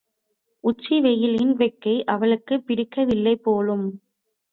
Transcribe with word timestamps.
உச்சி 0.63 0.95
வெயிலின் 0.99 1.51
வெக்கை 1.55 1.93
அவளுக்குப் 2.05 2.65
பிடிக்க 2.65 3.05
வில்லைபோலும்! 3.05 3.85